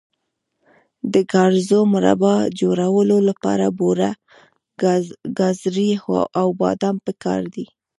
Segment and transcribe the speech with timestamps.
[1.13, 4.11] د ګازرو مربا جوړولو لپاره بوره،
[5.39, 5.91] ګازرې
[6.39, 7.65] او بادام پکار دي.